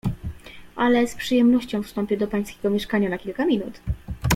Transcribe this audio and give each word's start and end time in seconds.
"Ale 0.75 1.07
z 1.07 1.15
przyjemnością 1.15 1.83
wstąpię 1.83 2.17
do 2.17 2.27
pańskiego 2.27 2.69
mieszkania 2.69 3.09
na 3.09 3.17
kilka 3.17 3.45
minut." 3.45 3.79